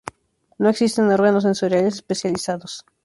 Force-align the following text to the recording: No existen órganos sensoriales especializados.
No 0.57 0.67
existen 0.69 1.11
órganos 1.11 1.43
sensoriales 1.43 1.93
especializados. 1.93 2.85